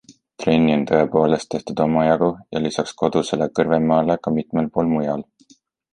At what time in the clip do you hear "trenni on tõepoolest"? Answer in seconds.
0.43-1.49